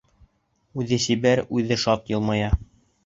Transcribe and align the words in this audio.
Үҙе 0.83 0.99
сибәр, 1.05 1.43
үҙе 1.59 1.77
шат 1.83 2.11
йылмая. 2.15 2.49